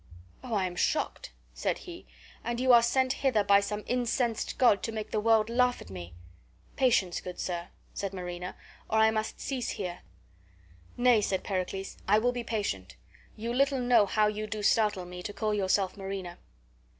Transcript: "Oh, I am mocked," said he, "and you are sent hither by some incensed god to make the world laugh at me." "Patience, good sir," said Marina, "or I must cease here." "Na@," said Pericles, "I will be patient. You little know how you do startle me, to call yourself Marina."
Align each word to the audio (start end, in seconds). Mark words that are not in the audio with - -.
"Oh, 0.43 0.55
I 0.55 0.65
am 0.65 0.73
mocked," 0.95 1.29
said 1.53 1.77
he, 1.77 2.07
"and 2.43 2.59
you 2.59 2.73
are 2.73 2.81
sent 2.81 3.13
hither 3.13 3.43
by 3.43 3.59
some 3.59 3.83
incensed 3.85 4.57
god 4.57 4.81
to 4.81 4.91
make 4.91 5.11
the 5.11 5.19
world 5.19 5.47
laugh 5.47 5.79
at 5.79 5.91
me." 5.91 6.15
"Patience, 6.75 7.21
good 7.21 7.39
sir," 7.39 7.67
said 7.93 8.11
Marina, 8.11 8.55
"or 8.89 8.97
I 8.97 9.11
must 9.11 9.39
cease 9.39 9.69
here." 9.69 9.99
"Na@," 10.97 11.21
said 11.21 11.43
Pericles, 11.43 11.97
"I 12.07 12.17
will 12.17 12.31
be 12.31 12.43
patient. 12.43 12.95
You 13.35 13.53
little 13.53 13.79
know 13.79 14.07
how 14.07 14.25
you 14.25 14.47
do 14.47 14.63
startle 14.63 15.05
me, 15.05 15.21
to 15.21 15.33
call 15.33 15.53
yourself 15.53 15.95
Marina." 15.95 16.39